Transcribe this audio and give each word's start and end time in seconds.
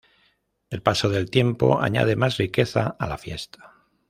El 0.71 0.81
paso 0.81 1.09
del 1.09 1.29
tiempo 1.29 1.79
añade 1.79 2.15
más 2.15 2.37
riqueza 2.37 2.95
a 2.97 3.05
la 3.05 3.19
fiesta. 3.19 3.75